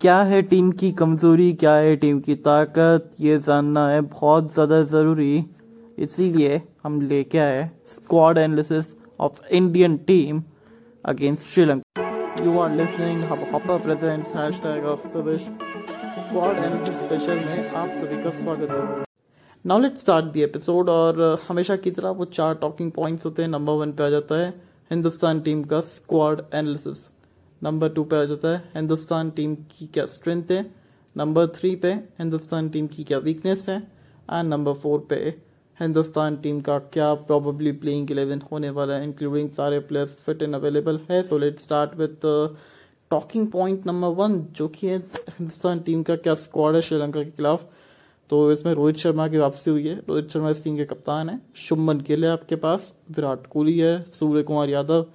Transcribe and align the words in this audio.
क्या 0.00 0.20
है 0.22 0.40
टीम 0.42 0.70
की 0.72 0.90
कमज़ोरी? 0.92 1.52
क्या 1.52 1.72
है 1.74 1.96
टीम 1.96 2.20
की 2.20 2.34
ताकत? 2.36 3.10
ये 3.20 3.38
जानना 3.38 3.88
है 3.88 4.00
बहुत 4.02 4.52
ज़्यादा 4.54 4.80
ज़रूरी। 4.82 5.44
इसीलिए 5.98 6.60
हम 6.84 7.00
लेके 7.00 7.38
आए 7.38 7.68
squad 7.88 8.38
analysis 8.38 8.94
of 9.20 9.40
Indian 9.50 9.96
team 10.06 10.42
against 11.04 11.46
Sri Lanka 11.48 12.44
you 12.44 12.58
are 12.58 12.74
listening 12.76 13.24
hopper 13.24 13.76
squad 15.36 16.56
analysis 16.56 16.98
special 17.00 17.44
में 17.46 17.70
आप 17.70 17.92
सभी 18.00 18.22
का 18.22 18.30
स्वागत 18.40 18.70
है। 18.70 19.04
नाउ 19.64 19.94
स्टार्ट 19.96 20.24
द 20.24 20.36
एपिसोड 20.48 20.88
और 20.88 21.22
हमेशा 21.48 21.76
की 21.76 21.90
तरह 21.90 22.10
वो 22.10 22.24
चार 22.32 22.54
टॉकिंग 22.60 22.90
पॉइंट्स 22.92 23.24
होते 23.24 23.42
हैं 23.42 23.48
नंबर 23.50 23.72
वन 23.74 23.92
पे 23.92 24.04
आ 24.04 24.08
जाता 24.10 24.40
है, 24.40 24.50
हिंदुस्तान 24.90 25.40
टीम 25.40 25.64
का 25.64 25.80
स्क्वाड 25.94 26.42
एनालिसिस 26.54 27.08
नंबर 27.62 27.88
टू 27.88 28.04
पे 28.04 28.16
आ 28.16 28.24
जाता 28.24 28.48
है। 28.48 28.62
हिंदुस्तान 28.74 29.30
टीम 29.30 29.54
की 29.70 29.86
क्या 29.86 30.06
स्ट्रेंथ 30.06 30.50
है? 30.50 30.64
नंबर 31.16 31.46
थ्री 31.48 31.74
पे 31.76 31.92
हिंदुस्तान 32.18 32.68
टीम 32.68 32.86
की 32.86 33.04
क्या 33.04 33.18
वीकनेस 33.18 33.68
है? 33.68 33.76
एंड 34.28 34.48
नंबर 34.48 34.72
फोर 34.74 35.06
पे 35.10 35.16
हिंदुस्तान 35.80 36.36
टीम 36.36 36.60
का 36.60 36.78
क्या 36.94 37.12
प्रॉबली 37.14 37.72
प्लेइंग 37.72 38.10
इलेवन 38.10 38.42
होने 38.52 38.70
वाला 38.70 38.94
है 38.94 39.04
इंक्लूडिंग 39.04 39.50
सारे 39.50 39.78
प्लेयर्स 39.80 40.14
फिट 40.16 40.42
एंड 40.42 40.54
अवेलेबल 40.54 41.00
है। 41.10 41.22
So 41.22 41.38
let 41.38 41.60
start 41.60 41.96
with 41.98 42.26
talking 43.10 43.46
point 43.50 43.86
number 43.86 44.08
one 44.16 44.40
जो 44.52 44.68
कि 44.68 44.86
है 44.86 44.98
हिंदुस्तान 44.98 45.80
टीम 45.80 46.02
का 46.02 46.16
क्या 46.16 46.34
स्क्वाड 46.36 46.74
है 46.74 46.80
श्रीलंका 46.80 47.22
के 47.22 47.30
खिलाफ। 47.30 47.68
तो 48.30 48.50
इसमें 48.52 48.72
रोहित 48.74 48.96
शर्मा 48.96 49.26
की 49.28 49.38
वापसी 49.38 49.70
हुई 49.70 49.86
है। 49.88 49.94
रोहित 50.08 50.30
शर्मा 50.30 50.50
इस 50.50 50.62
टीम 50.64 50.76
के 50.76 50.84
कप्तान 50.84 51.28
है। 51.30 51.40
शुभमन 51.56 52.00
गिल 52.00 52.24
है 52.24 52.30
आपके 52.30 52.56
पास। 52.56 52.92
विराट 53.10 53.46
कोहली 53.46 53.78
है। 53.78 54.02
सूर्य 54.10 54.42
कुमार 54.42 54.68
यादव। 54.68 55.06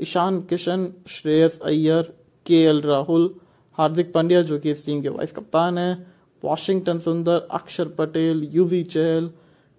ईशान 0.00 0.40
किशन 0.50 0.86
श्रेयस 1.08 1.60
अय्यर 1.64 2.02
के 2.46 2.62
एल 2.64 2.80
राहुल 2.82 3.34
हार्दिक 3.78 4.12
पांड्या 4.12 4.42
जो 4.42 4.58
कि 4.58 4.70
इस 4.70 4.84
टीम 4.86 5.02
के 5.02 5.08
वाइस 5.08 5.32
कप्तान 5.32 5.78
हैं 5.78 5.94
वाशिंगटन 6.42 6.98
सुंदर 6.98 7.46
अक्षर 7.50 7.88
पटेल 7.98 8.48
युवी 8.52 8.82
चहल 8.84 9.30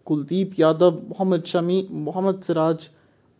कुलदीप 0.07 0.59
यादव 0.59 1.01
मोहम्मद 1.09 1.43
शमी 1.45 1.87
मोहम्मद 1.91 2.41
सिराज 2.41 2.89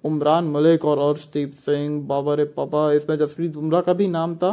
उमरान 0.04 0.46
मलिक 0.52 0.86
और 0.86 1.00
अर्शदीप 1.00 1.52
सिंह 1.66 2.02
बाबर 2.08 2.44
पापा। 2.58 2.92
इसमें 2.94 3.18
जसप्रीत 3.18 3.54
बुमराह 3.54 3.82
का 3.82 3.94
भी 3.94 4.08
नाम 4.08 4.36
था 4.36 4.52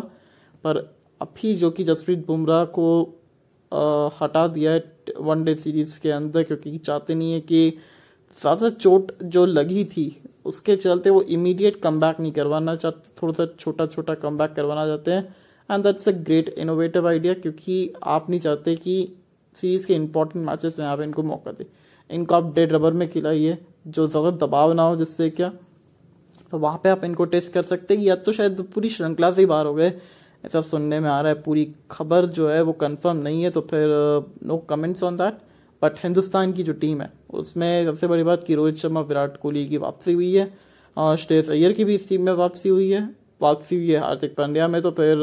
पर 0.65 0.79
अभी 1.21 1.55
जो 1.57 1.71
कि 1.71 1.85
जसप्रीत 1.85 2.27
बुमराह 2.27 2.65
को 2.79 2.89
आ, 3.73 4.09
हटा 4.21 4.47
दिया 4.49 4.73
है 4.73 5.15
वनडे 5.19 5.55
सीरीज़ 5.55 5.99
के 6.01 6.11
अंदर 6.11 6.43
क्योंकि 6.43 6.77
चाहते 6.79 7.15
नहीं 7.15 7.33
है 7.33 7.41
कि 7.41 7.71
ज़्यादा 8.39 8.71
चोट 8.71 9.13
जो 9.23 9.45
लगी 9.47 9.85
थी 9.85 10.07
उसके 10.45 10.77
चलते 10.77 11.11
वो 11.11 11.23
इमीडिएट 11.23 11.81
कम 11.81 12.01
नहीं 12.05 12.33
करवाना 12.33 12.75
चाहते 12.77 13.11
थोड़ा 13.23 13.33
सा 13.35 13.47
छोटा 13.59 13.87
छोटा 13.87 14.15
कम 14.17 14.47
करवाना 14.47 14.87
चाहते 14.87 15.11
हैं। 15.11 15.35
And 15.71 15.85
that's 15.85 16.09
a 16.09 16.13
great 16.13 16.49
innovative 16.49 17.09
idea 17.09 17.35
क्योंकि 17.37 17.93
आप 18.05 18.29
नहीं 18.31 18.41
चाहते 18.41 18.75
कि 18.77 18.97
सीरीज़ 19.57 19.87
के 19.87 19.95
इंपॉर्टेंट 19.95 20.45
मैचेस 20.47 20.79
में 20.79 20.87
आप 20.87 21.01
इनको 21.01 21.23
मौका 21.23 21.53
दें। 21.53 21.65
इनको 22.11 22.35
आप 22.35 22.53
डेड 22.55 22.73
रबर 22.73 22.93
में 22.93 23.09
खिलाइए, 23.11 23.57
जो 23.87 24.07
ज़्यादा 24.09 24.31
दबाव 24.39 24.73
ना 24.73 24.83
हो 24.83 24.97
जिससे 24.97 25.29
क्या 25.31 25.53
तो 26.51 26.59
वहाँ 26.59 26.81
पे 26.83 26.89
आप 26.89 27.05
इनको 27.05 27.25
टेस्ट 27.27 27.53
कर 27.53 27.63
सकते 27.65 27.97
हैं। 27.97 28.03
या 28.03 28.15
तो 28.17 28.33
शायद 28.33 28.61
पूरी 28.75 28.89
श्रृंखला 28.91 29.31
से 29.33 29.41
ही 29.41 29.47
बाहर 29.47 29.67
हो 29.67 29.75
गए। 29.75 29.93
ऐसा 30.45 30.61
सुनने 30.63 31.01
में 31.01 31.09
आ 31.11 31.21
रहा 31.21 31.33
है, 31.33 31.43
पूरी 31.43 31.75
खबर 31.91 32.27
जो 32.29 32.49
है 32.49 32.63
वो 32.63 32.73
कंफर्म 32.75 33.17
नहीं 33.19 33.43
है 33.43 33.51
तो 33.51 33.61
फिर 33.63 33.89
no 34.47 34.57
comments 34.71 35.03
on 35.03 35.17
that 35.17 35.39
but 35.83 35.99
Hindustan 35.99 36.53
की 36.53 36.63
जो 36.63 36.73
टीम 36.75 37.01
है 37.03 37.13
उसमें 37.33 37.85
सबसे 37.87 38.07
बड़ी 38.07 38.23
बात 38.23 38.45
कि 38.45 38.55
रोहित 38.55 38.77
शर्मा 38.77 39.01
विराट 39.03 39.37
कोहली 39.37 39.67
की 39.69 39.77
वापसी 39.79 40.13
हुई 40.13 40.35
है 40.35 40.53
और 40.97 41.17
श्रेयस 41.17 41.51
अय्यर 41.51 41.73
की 41.73 41.85
भी 41.85 41.95
इस 41.95 42.09
टीम 42.09 42.23
में 42.23 42.33
वापसी 42.35 42.69
हुई 42.69 42.91
है। 42.91 43.03
वापसी 43.41 43.77
हुई 43.77 43.91
है 43.91 43.99
हार्दिक 44.01 44.35
पांड्या 44.37 44.69
में 44.69 44.81
तो 44.83 44.91
फिर 44.93 45.19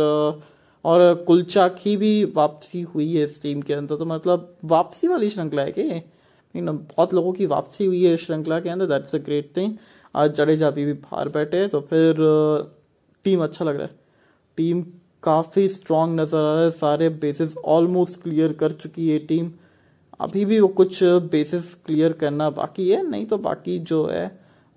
और 0.86 1.14
कुलचा 1.28 1.68
की 1.70 1.96
भी 1.98 2.24
वापसी 2.36 2.82
हुई 2.84 3.16
है 3.16 3.24
इस 3.26 3.42
टीम 3.42 3.62
के 3.62 3.74
अंदर। 3.74 3.96
तो 3.96 4.06
मतलब 4.06 4.56
वापसी 4.66 5.08
वाली 5.08 5.30
श्रृंखला 5.30 5.62
है 5.62 5.72
कि 5.72 6.02
बहुत 6.56 7.14
लोगों 7.14 7.34
की 7.34 7.46
वापसी 7.48 7.86
हुई 7.86 8.04
है 8.06 8.16
श्रृंखला 8.18 8.60
के 8.60 8.70
अंदर 8.70 8.86
दैट्स 8.88 9.16
अ 9.16 9.18
ग्रेट 9.20 9.52
थिंग 9.58 9.74
आज 10.16 10.36
जडेजा 10.36 10.70
भी, 10.70 10.92
बाहर 10.94 11.30
बैठे 11.30 11.68
तो 11.68 11.80
फिर 11.82 12.16
टीम 13.26 13.44
अच्छा 13.44 13.66
लग 13.66 13.76
रहा 13.76 13.86
है। 13.86 13.96
टीम 14.58 14.82
काफ़ी 15.24 15.68
स्ट्रांग 15.70 16.20
नज़र 16.20 16.38
आ 16.38 16.54
रहा 16.54 16.64
है 16.64 16.72
सारे 16.72 17.10
बेसिस 17.22 17.58
ऑलमोस्ट 17.58 18.22
क्लियर 18.22 18.54
कर 18.54 18.72
चुकी 18.74 19.10
है 19.10 19.18
टीम 19.28 19.52
अभी 20.20 20.44
भी 20.46 20.60
वो 20.60 20.68
कुछ 20.76 21.04
बेसिस 21.32 21.74
क्लियर 21.86 22.14
करना 22.14 22.50
बाकी 22.52 22.90
है 22.90 23.02
नहीं 23.10 23.26
तो 23.26 23.38
बाकी 23.40 23.78
जो 23.82 24.06
है 24.06 24.26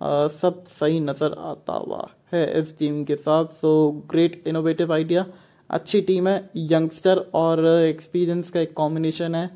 आ, 0.01 0.27
सब 0.29 0.65
सही 0.71 1.01
नज़र 1.01 1.33
आता 1.41 1.73
हुआ 1.75 2.09
है 2.33 2.61
इस 2.61 2.79
टीम 2.79 3.05
के 3.05 3.17
साथ। 3.17 3.45
सो 3.61 3.71
ग्रेट 4.11 4.43
इनोवेटिव 4.47 4.93
आइडिया 4.93 5.25
अच्छी 5.71 6.01
टीम 6.01 6.29
है 6.29 6.51
यंगस्टर 6.57 7.19
और 7.35 7.65
एक्सपीरियंस 7.67 8.51
का 8.51 8.61
एक 8.61 8.73
कॉम्बिनेशन 8.75 9.35
है 9.35 9.51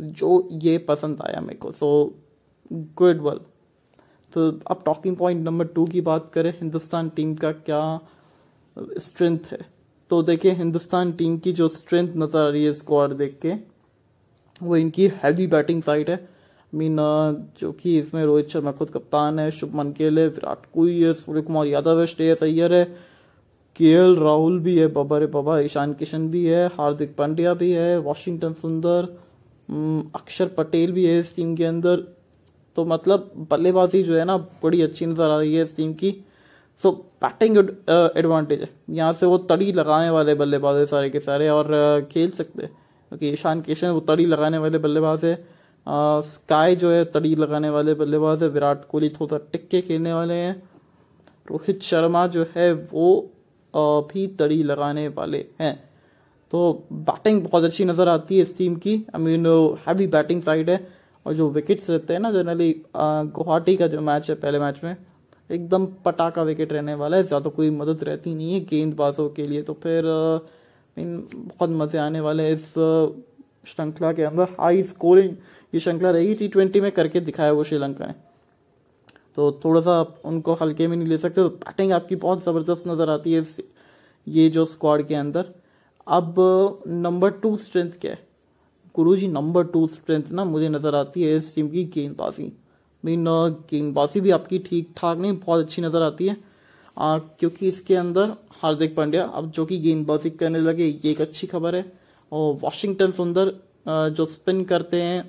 जो 0.00 0.48
ये 0.62 0.76
पसंद 0.88 1.22
आया 1.22 1.40
मेरे 1.40 1.58
को। 1.58 1.72
सो 1.72 1.88
गुड 2.72 3.20
वेल 3.22 3.40
तो 4.32 4.50
अब 4.70 4.82
टॉकिंग 4.86 5.16
पॉइंट 5.16 5.44
नंबर 5.44 5.66
टू 5.74 5.84
की 5.86 6.00
बात 6.00 6.30
करें 6.34 6.50
हिंदुस्तान 6.50 7.08
टीम 7.16 7.34
का 7.34 7.52
क्या 7.52 7.80
स्ट्रेंथ 8.76 9.38
है? 9.52 9.58
तो 10.10 10.22
देखिए 10.22 10.52
हिंदुस्तान 10.54 11.12
टीम 11.12 11.38
की 11.38 11.52
जो 11.52 11.68
स्ट्रेंथ 11.70 12.16
नज़र 12.16 12.38
आ 12.38 12.48
रही 12.48 12.64
है 12.64 12.72
स्क्वाड 12.74 13.12
देख 13.14 13.38
के 13.42 13.54
वो 14.62 14.76
इनकी 14.76 15.06
हैवी 15.22 15.46
बैटिंग 15.48 15.82
साइड 15.82 16.10
है। 16.10 16.18
मीन 16.72 16.96
जो 17.60 17.72
कि 17.72 17.98
इसमें 17.98 18.24
रोहित 18.24 18.48
शर्मा 18.50 18.72
खुद 18.72 18.90
कप्तान 18.90 19.38
है 19.38 19.50
शुभमन 19.50 19.92
गिल 19.98 20.18
है 20.18 20.26
विराट 20.28 20.64
कोहली 20.74 21.00
है 21.02 21.12
सूर्य 21.14 21.42
कुमार 21.42 21.66
यादव 21.66 22.00
है 22.00 22.06
श्रेयस 22.06 22.42
अय्यर 22.42 22.74
है 22.74 22.84
के 23.76 23.90
एल 23.92 24.16
राहुल 24.16 24.58
भी 24.60 24.76
है 24.78 24.86
बाबा 24.88 25.18
रे 25.18 25.26
बाबा 25.28 25.58
ईशान 25.60 25.92
किशन 25.94 26.28
भी 26.30 26.44
है 26.46 26.66
हार्दिक 26.74 27.14
पांड्या 27.16 27.54
भी 27.54 27.70
है 27.72 27.98
वॉशिंगटन 28.00 28.52
सुंदर 28.62 29.08
अक्षर 30.14 30.48
पटेल 30.56 30.92
भी 30.92 31.04
है 31.06 31.18
इस 31.20 31.34
टीम 31.36 31.54
के 31.56 31.64
अंदर। 31.64 31.96
तो 32.76 32.84
मतलब 32.84 33.30
बल्लेबाजी 33.50 34.02
जो 34.02 34.16
है 34.16 34.24
ना 34.24 34.36
बड़ी 34.62 34.80
अच्छी 34.82 35.06
नज़र 35.06 35.30
आ 35.30 35.38
रही 35.38 35.54
है 35.54 35.64
इस 35.64 35.76
टीम 35.76 35.92
की। 35.94 36.14
सो 36.82 36.90
बैटिंग 37.22 37.56
एडवांटेज 37.58 38.60
है। 38.60 38.68
यहाँ 38.90 39.12
से 39.12 39.26
वो 39.26 39.38
तड़ी 39.50 39.72
लगाने 39.72 40.10
वाले 40.10 40.34
बल्लेबाज 40.34 40.76
है 40.78 40.86
सारे 40.86 41.10
के 41.10 41.20
सारे 41.20 41.48
और 41.48 41.64
uh, 41.66 42.12
खेल 42.12 42.30
सकते 42.30 42.62
हैं। 42.62 42.70
क्योंकि 43.16 43.28
ईशान 43.30 43.60
किशन 43.62 43.88
वो 43.88 44.00
तड़ी 44.02 44.26
लगाने 44.26 44.58
वाले 44.58 44.78
बल्लेबाज 44.78 45.24
है। 45.24 45.34
स्काई 46.26 46.76
जो 46.76 46.90
है, 46.90 47.04
तड़ी 47.06 47.34
लगाने 47.36 47.70
वाले 47.70 47.94
बल्लेबाज 47.94 48.42
है। 48.42 48.48
विराट 48.48 48.84
कोहली 48.88 49.08
थोड़ा 49.10 49.38
टिक्के 49.52 49.80
खेलने 49.82 50.12
वाले 50.12 50.34
हैं। 50.34 50.54
रोहित 51.48 51.82
शर्मा 51.82 52.26
जो 52.26 52.46
है, 52.56 52.72
वो 52.72 53.32
भी 53.74 54.26
तड़ी 54.38 54.62
लगाने 54.64 55.06
वाले 55.10 55.44
हैं। 55.60 55.74
तो 56.52 56.86
बैटिंग 56.92 57.42
बहुत 57.42 57.64
अच्छी 57.64 57.84
नज़र 57.84 58.08
आती 58.08 58.36
है 58.36 58.42
इस 58.42 58.56
टीम 58.58 58.76
की। 58.76 58.94
I 59.14 59.22
mean 59.22 59.46
heavy 59.86 60.06
batting 60.08 60.42
side 60.42 60.70
है। 60.70 60.86
और 61.26 61.34
जो 61.34 61.48
विकेट्स 61.50 61.90
रहते 61.90 62.12
हैं 62.12 62.20
ना 62.20 62.30
जनरली 62.32 62.70
गुवाहाटी 62.96 63.76
का 63.76 63.86
जो 63.86 64.00
मैच 64.00 64.28
है, 64.30 64.34
पहले 64.36 64.58
मैच 64.58 64.80
में, 64.84 64.96
एकदम 65.50 65.86
पटाखा 66.04 66.42
विकेट 66.42 66.72
रहने 66.72 66.94
वाला 66.94 67.16
है। 67.16 67.24
ज़्यादा 67.24 67.50
कोई 67.50 67.70
मदद 67.72 68.04
रहती 68.04 68.34
नहीं 68.34 68.52
है 68.54 68.60
गेंदबाजों 68.66 69.28
के 69.30 69.46
लिए। 69.46 69.62
तो 69.62 69.72
फिर 69.82 70.04
इन 70.96 71.16
बहुत 71.32 71.70
मज़े 71.72 71.98
आने 71.98 72.20
वाले 72.20 72.42
हैं 72.42 72.54
इस 72.54 72.72
श्रृंखला 73.68 74.12
के 74.12 74.22
अंदर। 74.22 74.48
हाई 74.60 74.82
स्कोरिंग, 74.84 75.34
ये 75.72 75.80
श्रृंखला 75.80 76.10
रहेगी 76.10 76.34
टी 76.34 76.48
ट्वेंटी 76.48 76.80
में 76.80 76.90
करके 76.92 77.20
दिखाया 77.22 77.52
वो 77.52 77.64
श्रीलंका 77.64 78.06
ने 78.06 78.14
तो 79.36 79.50
थोड़ा 79.64 79.80
सा 79.80 80.00
उनको 80.24 80.54
हल्के 80.54 80.86
में 80.88 80.96
नहीं 80.96 81.08
ले 81.08 81.18
सकते 81.18 81.34
तो 81.36 81.48
बैटिंग 81.48 81.92
आपकी 81.92 82.16
बहुत 82.16 82.44
ज़बरदस्त 82.44 82.86
नज़र 82.88 83.10
आती 83.10 83.32
है 83.32 83.44
ये 84.26 84.48
जो 84.50 84.64
स्क्वाड 84.66 85.06
के 85.06 85.14
अंदर। 85.14 85.52
अब 86.06 86.34
नंबर 86.88 87.30
टू 87.32 87.56
स्ट्रेंथ 87.58 87.90
क्या 88.00 88.12
है? 88.12 88.18
गुरु 88.94 89.16
जी 89.16 89.28
नंबर 89.28 89.64
टू 89.66 89.86
स्ट्रेंथ 89.86 90.30
ना 90.32 90.44
मुझे 90.44 90.68
नज़र 90.68 90.94
आती 90.94 91.22
है 91.22 91.36
इस 91.36 91.54
टीम 91.54 91.68
की 91.68 91.84
गेंदबाजी। 91.86 92.52
मीन 93.04 93.24
गेंदबाजी 93.70 94.20
भी 94.20 94.30
आपकी 94.30 94.58
ठीक 94.60 94.92
ठाक 94.96 95.18
नहीं, 95.18 95.32
बहुत 95.34 95.64
अच्छी 95.64 95.82
नज़र 95.82 96.02
आती 96.02 96.28
है। 96.28 96.36
आ, 96.96 97.18
क्योंकि 97.18 97.68
इसके 97.68 97.94
अंदर 97.94 98.32
हार्दिक 98.62 98.94
पांड्या 98.96 99.24
अब 99.24 99.50
जो 99.50 99.64
कि 99.66 99.78
गेंदबाजी 99.78 100.30
करने 100.32 100.58
लगे 100.58 100.84
ये 100.84 101.10
एक 101.10 101.20
अच्छी 101.20 101.46
खबर 101.46 101.74
है। 101.74 101.84
और 102.32 102.54
वॉशिंगटन 102.62 103.10
सुंदर 103.12 103.52
जो 104.10 104.26
स्पिन 104.26 104.64
करते 104.64 105.00
हैं 105.02 105.24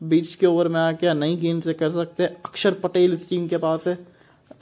बीच 0.00 0.34
के 0.34 0.46
ओवर 0.46 0.68
में 0.68 0.80
आके 0.80 1.14
नई 1.14 1.36
गेंद 1.36 1.62
से 1.62 1.72
कर 1.74 1.90
सकते 1.92 2.22
हैं। 2.22 2.36
अक्षर 2.46 2.74
पटेल 2.82 3.14
इस 3.14 3.28
टीम 3.28 3.46
के 3.48 3.56
पास 3.58 3.86
है। 3.86 3.98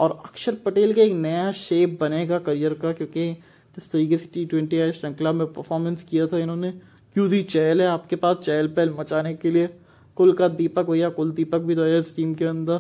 और 0.01 0.11
अक्षर 0.25 0.55
पटेल 0.65 0.93
का 0.93 1.03
एक 1.03 1.13
नया 1.13 1.51
शेप 1.55 1.99
बनेगा 2.01 2.39
करियर 2.39 2.75
का 2.75 2.93
क्योंकि 2.93 3.33
जिस 3.77 3.91
तरीके 3.91 4.19
से 4.19 4.27
टी 4.35 4.45
ट्वेंटी 4.45 4.79
आई 4.81 4.93
श्रृंखला 4.93 5.33
में 5.33 5.47
परफॉर्मेंस 5.53 6.03
किया 6.05 6.27
था 6.27 6.39
इन्होंने 6.39 6.71
क्यूजी 7.17 7.43
चहल 7.45 7.81
है 7.83 7.87
आपके 7.89 8.17
पास 8.17 8.37
चहल 8.37 8.69
पहल 8.69 8.95
मचाने 8.99 9.35
के 9.35 9.51
लिए। 9.51 9.69
कुल 10.17 10.33
का 10.33 10.49
दीपक 10.51 10.91
भैया 10.91 11.09
कुल 11.09 11.31
दीपक 11.33 11.59
भी 11.61 11.75
तो 11.75 11.85
है 11.85 12.01
इस 12.01 12.15
टीम 12.17 12.35
के 12.35 12.45
अंदर। 12.45 12.79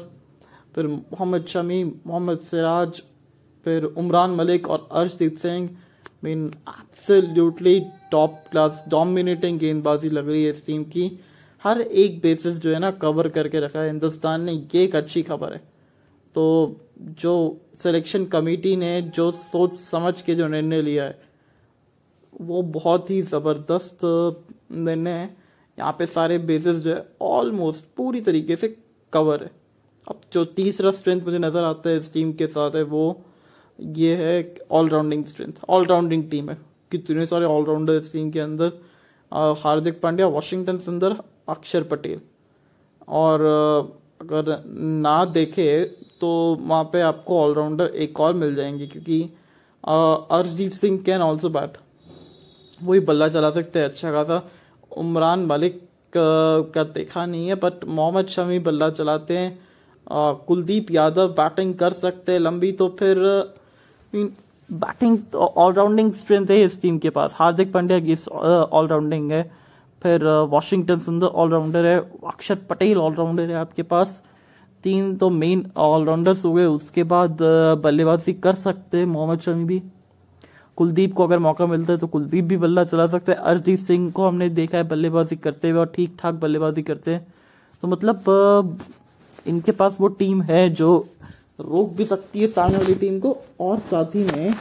फिर 0.74 0.86
मोहम्मद 0.86 1.46
शमी 1.48 1.82
मोहम्मद 1.84 2.38
सिराज 2.40 3.02
फिर 3.64 3.84
उमरान 3.84 4.30
मलिक 4.30 4.68
और 4.68 4.88
Arshdeep 4.92 5.36
Singh 5.38 5.68
mean 6.24 6.46
absolutely 6.68 7.80
top 8.10 8.42
class 8.50 8.84
dominating 8.88 9.58
गेंदबाजी 9.58 10.08
लग 10.08 10.28
रही 10.28 10.44
है 10.44 10.52
इस 10.52 10.64
टीम 10.66 10.84
की। 10.86 11.10
हर 11.62 11.80
एक 11.80 12.20
बेसिस 12.20 12.58
जो 12.58 12.72
है 12.72 12.78
ना 12.78 12.90
कवर 13.02 13.28
करके 13.28 13.60
रखा 13.60 13.80
है। 13.80 13.86
हिंदुस्तान 13.86 14.42
ने 14.42 14.52
ये 14.52 14.82
एक 14.84 14.96
अच्छी 14.96 15.22
खबर 15.22 15.52
है। 15.52 15.62
तो 16.34 16.44
जो 17.20 17.34
सिलेक्शन 17.82 18.24
कमेटी 18.26 18.74
ने, 18.76 19.00
जो 19.02 19.30
सोच 19.32 19.74
समझ 19.74 20.20
के 20.22 20.34
जो 20.34 20.48
निर्णय 20.48 20.82
लिया 20.82 21.04
है, 21.04 21.18
वो 22.32 22.62
बहुत 22.62 23.10
ही 23.10 23.20
ज़बरदस्त 23.24 23.98
निर्णय 24.72 25.10
है। 25.10 25.36
यहाँ 25.78 25.92
पे 25.98 26.06
सारे 26.06 26.38
बेसिस 26.40 26.76
जो 26.76 26.94
है 26.94 27.04
ऑलमोस्ट 27.22 27.84
पूरी 27.96 28.20
तरीके 28.20 28.56
से 28.56 28.76
कवर 29.12 29.42
है। 29.42 29.50
अब 30.06 30.20
जो 30.32 30.44
तीसरा 30.44 30.90
स्ट्रेंथ 30.92 31.22
मुझे 31.22 31.38
नज़र 31.38 31.64
आता 31.64 31.90
है 31.90 31.98
इस 31.98 32.12
टीम 32.12 32.32
के 32.32 32.46
साथ 32.48 32.74
है, 32.74 32.82
वो 32.82 33.22
ये 33.78 34.14
है 34.16 34.54
ऑलराउंडिंग 34.70 35.24
स्ट्रेंथ 35.24 35.64
ऑलराउंडिंग 35.68 36.30
टीम 36.30 36.50
है। 36.50 36.56
कितने 36.92 37.26
सारे 37.26 37.44
ऑलराउंडर 37.46 37.92
इस 37.94 38.12
टीम 38.12 38.30
के 38.30 38.40
अंदर? 38.40 38.72
हार्दिक 39.58 40.00
पांड्या 40.00 40.26
वाशिंगटन 40.28 40.78
सुंदर, 40.78 41.16
अक्षर 41.48 41.82
पटेल। 41.84 42.20
और 43.08 43.40
अगर 44.20 44.62
ना 44.66 45.24
देखे 45.26 45.84
तो 46.20 46.28
वहाँ 46.60 46.84
पे 46.84 47.00
आपको 47.02 47.40
ऑलराउंडर 47.40 47.86
एक 47.86 48.20
और 48.20 48.34
मिल 48.34 48.54
जाएँगे, 48.54 48.86
क्योंकि 48.86 49.22
Arshdeep 49.84 50.72
Singh 50.72 51.00
can 51.06 51.20
also 51.22 51.48
bat 51.50 51.76
वही 52.80 53.00
बल्ला 53.02 53.28
चला 53.28 53.50
सकते 53.50 53.78
हैं 53.78 53.86
अच्छा 53.86 54.12
खासा। 54.12 54.42
उमरान 54.92 55.44
मलिक 55.46 55.80
का 56.12 56.82
देखा 56.84 57.24
नहीं 57.26 57.48
है 57.48 57.54
बट 57.56 57.84
मोहम्मद 57.86 58.26
शमी 58.28 58.58
बल्ला 58.60 58.88
चलाते 58.92 59.36
हैं। 59.38 59.58
कुलदीप 60.46 60.90
यादव 60.90 61.28
बैटिंग 61.34 61.74
कर 61.74 61.92
सकते 61.94 62.32
हैं, 62.32 62.38
लंबी 62.40 62.72
तो 62.72 62.88
फिर 62.98 63.18
बैटिंग 64.14 65.34
ऑलराउंडिंग 65.34 66.12
स्ट्रेंथ 66.12 66.46
है 66.46 66.62
इस 66.64 66.80
टीम 66.82 66.98
के 66.98 67.10
पास। 67.10 67.30
हार्दिक 67.34 67.72
पांड्या 67.72 67.98
की 68.00 68.16
ऑलराउंडिंग 68.26 69.30
है। 69.32 69.42
फिर 70.02 70.24
वॉशिंगटन 70.50 70.98
सुंदर 71.00 71.26
ऑलराउंडर 71.26 71.86
है। 71.86 71.98
अक्षर 72.26 72.58
पटेल 72.70 72.98
ऑलराउंडर 72.98 73.50
है 73.50 73.56
आपके 73.56 73.82
पास। 73.82 74.22
तीन 74.84 75.14
तो 75.16 75.28
मेन 75.30 75.64
ऑलराउंडर्स 75.76 76.44
हो 76.44 76.52
गए। 76.52 76.64
उसके 76.66 77.02
बाद 77.04 77.38
बल्लेबाजी 77.82 78.32
कर 78.34 78.54
सकते 78.54 78.98
हैं 78.98 79.06
मोहम्मद 79.06 79.40
शमी 79.40 79.64
भी। 79.64 79.82
कुलदीप 80.78 81.12
को 81.14 81.24
अगर 81.24 81.38
मौका 81.38 81.66
मिलता 81.66 81.92
है 81.92 81.98
तो 81.98 82.06
कुलदीप 82.06 82.44
भी 82.44 82.56
बल्ला 82.56 82.84
चला 82.84 83.06
सकते 83.06 83.32
हैं। 83.32 83.38
अर्शदीप 83.40 83.78
सिंह 83.78 84.10
को 84.10 84.26
हमने 84.26 84.48
देखा 84.50 84.78
है 84.78 84.88
बल्लेबाजी 84.88 85.36
करते 85.36 85.70
हुए 85.70 85.80
और 85.80 85.92
ठीक 85.94 86.16
ठाक 86.20 86.34
बल्लेबाजी 86.34 86.82
करते 86.82 87.10
हैं। 87.10 87.26
तो 87.82 87.88
मतलब 87.88 88.78
इनके 89.46 89.72
पास 89.72 89.96
वो 90.00 90.08
टीम 90.08 90.42
है 90.42 90.68
जो 90.70 91.06
रोक 91.58 91.90
भी 91.90 92.04
सकती 92.06 92.40
है 92.40 92.46
सामने 92.48 92.78
वाली 92.78 92.94
टीम 92.94 93.18
को, 93.20 93.36
और 93.60 93.78
साथ 93.80 94.14
ही 94.14 94.24
में 94.26 94.54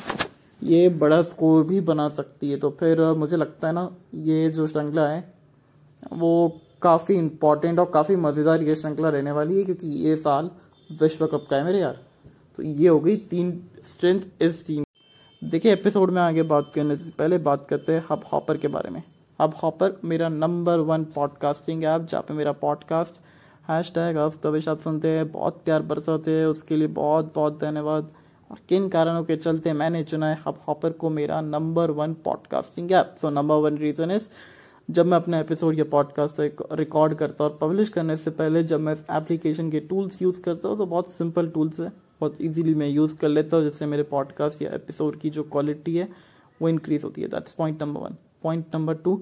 ये 0.62 0.90
बड़ा 0.90 1.22
स्कोर 1.24 1.64
भी 1.66 1.80
बना 1.82 2.08
सकती 2.10 2.52
है। 2.52 2.58
तो 2.58 2.70
फिर 2.80 3.02
मुझे 3.14 3.38
लगता 3.38 3.68
है 3.68 3.74
ना, 3.74 3.90
ये 4.16 4.50
जो 4.50 4.68
श्रृंखला 4.68 5.08
है, 5.08 5.34
वो 6.14 6.62
काफ़ी 6.82 7.16
इंपॉर्टेंट 7.16 7.80
और 7.80 7.90
काफ़ी 7.94 8.16
मज़ेदार 8.18 8.64
ये 8.64 8.76
श्रृंखला 8.76 9.10
रहने 9.10 9.32
वाली 9.32 9.58
है, 9.58 9.64
क्योंकि 9.64 9.88
ये 10.00 10.16
साल 10.18 10.50
विश्व 10.90 11.26
कप 11.28 11.48
का 11.50 11.58
है 11.58 11.64
मेरे 11.64 11.80
यार। 11.80 12.00
तो 12.58 12.64
ये 12.64 12.88
हो 12.88 13.00
गई 13.00 13.16
तीन 13.30 13.52
स्ट्रेंथ 13.88 14.22
इस 14.42 14.66
टीम 14.68 14.84
देखिए 15.42 15.72
एपिसोड 15.74 16.12
में 16.12 16.22
आगे 16.22 16.44
बात 16.44 16.72
करने 16.76 16.96
से 16.96 17.12
पहले 17.12 17.38
बात 17.40 17.66
करते 17.70 17.94
हैं 17.94 18.04
हब 18.12 18.24
हॉपर 18.34 18.58
के 18.58 18.68
बारे 18.68 18.90
में। 18.90 19.02
हब 19.40 19.54
हॉपर 19.64 20.00
मेरा 20.06 20.28
नंबर 20.30 20.80
वन 20.82 21.04
पॉडकास्टिंग 21.16 21.84
ऐप 21.84 22.02
जहाँ 22.02 22.22
पे 22.24 22.34
मेरा 22.34 22.52
पॉडकास्ट 22.52 23.16
हैश 23.68 23.92
टैग 23.96 24.18
आप 24.18 24.80
सुनते 24.84 25.08
हैं, 25.08 25.32
बहुत 25.32 25.62
प्यार 25.66 25.82
बरसाते 25.82 26.32
हैं, 26.32 26.46
उसके 26.46 26.76
लिए 26.76 26.88
बहुत 26.88 27.32
बहुत 27.36 27.60
धन्यवाद। 27.60 28.10
और 28.50 28.58
किन 28.70 28.88
कारणों 28.90 29.24
के 29.24 29.36
चलते 29.38 29.74
मैंने 29.74 30.04
चुना 30.04 30.30
है 30.30 30.38
हब 30.48 30.58
हॉपर 30.68 30.92
को 30.94 31.10
मेरा 31.10 31.40
number 31.42 31.92
one 31.92 32.14
podcasting 32.26 32.92
app 32.92 33.16
so 33.22 33.30
number 33.30 33.56
one 33.56 33.78
reason 33.78 34.12
is 34.12 34.28
जब 34.90 35.06
मैं 35.06 35.18
अपना 35.18 35.40
एपिसोड 35.40 35.80
या 35.80 35.84
पॉडकास्ट 35.92 36.42
रिकॉर्ड 36.74 37.14
करता 37.14 37.44
हूँ 37.44 37.52
और 37.52 37.58
पब्लिश 37.62 37.90
करने 37.90 38.18
से 38.18 38.32
पहले 38.32 38.64
जब 38.64 38.80
मैं 38.80 38.96
एप्लीकेशन 39.12 39.70
के 39.72 39.80
टूल्स 39.82 40.22
यूज़ 40.22 40.42
करता 40.42 40.68
हूँ 40.68 40.78
तो 40.78 40.86
बहुत 40.86 41.12
सिंपल 41.12 41.50
टूल्स 41.50 41.80
है, 41.80 41.92
बहुत 42.22 42.42
इजीली 42.42 42.74
मैं 42.76 42.88
यूज़ 42.88 43.16
कर 43.18 43.28
लेता 43.28 43.58
हूँ, 43.58 43.66
जिससे 43.66 43.86
मेरे 43.86 44.04
पॉडकास्ट 44.04 44.62
या 44.62 44.74
एपिसोड 44.76 45.20
की 45.20 45.30
जो 45.30 45.44
क्वालिटी 45.46 45.96
है, 45.98 46.10
वो 46.62 46.70
इंक्रीज 46.70 47.04
होती 47.04 47.22
है। 47.22 47.28
That's 47.28 47.54
point 47.54 47.84
number 47.84 48.02
one 48.02 48.18
point 48.44 48.76
number 48.76 48.96
two 48.96 49.22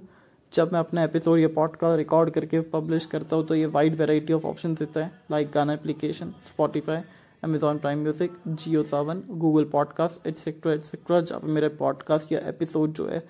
जब 0.54 0.72
मैं 0.74 0.80
अपना 0.80 1.04
एपिसोड 1.04 1.40
या 1.40 1.48
पॉडकास्ट 1.48 1.98
रिकॉर्ड 1.98 2.30
करके 2.30 2.60
पब्लिश 2.72 3.06
करता 3.06 3.36
हूँ 3.36 3.46
तो 3.48 3.56
ये 3.56 3.66
वाइड 3.66 3.96
वेराइटी 3.96 4.34
ऑफ़ 4.34 4.46
ऑप्शन 4.46 4.74
देता 4.76 5.04
है 5.04 5.12
like 5.32 5.52
Gaana 5.52 5.74
application 5.74 6.32
Spotify 6.48 7.02
Amazon 7.44 7.78
Prime 7.78 8.00
music 8.00 8.32
Jio 8.48 8.84
Saavn 8.84 9.22
Google 9.30 9.64
podcast 9.66 10.28
etcetera 10.28 10.74
etcetera 10.74 11.20
जहाँ 11.22 11.42
मेरे 11.44 11.68
पॉडकास्ट 11.80 12.32
या 12.32 12.40
एपिसोड 12.50 12.94
जो 12.94 13.08
है 13.08 13.24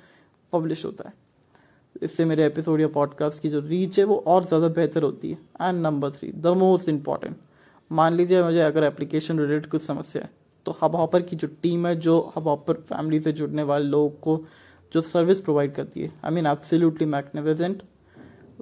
पब्लिश 0.54 0.86
होता 0.86 1.08
है। 1.08 1.14
इससे 2.02 2.26
मेरे 2.26 2.46
एपिसोड 2.46 2.82
या 2.82 2.88
पॉडकास्ट 2.88 3.42
की 3.42 3.50
जो 3.50 3.60
रीच 3.60 4.00
है, 4.00 4.06
वो 4.06 4.24
और 4.28 4.44
ज़्यादा 4.46 4.68
बेहतर 4.70 5.04
होती 5.04 5.32
है। 5.32 5.38
And 5.62 5.82
number 5.82 6.12
three 6.12 6.32
the 6.32 6.48
most 6.58 6.90
important 6.90 7.36
मान 7.92 8.14
लीजिए 8.14 8.44
मुझे 8.44 8.60
अगर 8.62 8.84
एप्लीकेशन 8.84 9.40
रिलेटेड 9.40 9.70
कुछ 9.72 9.82
समस्या 9.82 10.22
है 10.24 10.30
तो 10.66 10.76
हब 10.82 10.96
हॉपर 10.96 11.22
की 11.22 11.36
जो 11.36 11.48
टीम 11.62 11.88
है, 11.88 11.96
जो 11.96 12.34
हब 12.38 12.48
हॉपर 12.48 12.74
फैमिली 12.90 13.20
से 13.20 13.32
जुड़ने 13.34 13.64
वाले 13.64 13.86
लोग 13.86 14.20
को 14.20 14.44
जो 14.94 15.02
सर्विस 15.02 15.40
प्रोवाइड 15.40 15.74
करती 15.76 16.02
है। 16.02 16.12
आई 16.26 16.32
मीन 16.32 16.48
एब्सोल्युटली 16.48 17.06
मैग्निफिसेंट 17.08 17.82